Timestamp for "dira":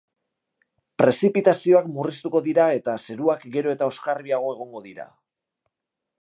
2.47-2.65, 4.89-5.07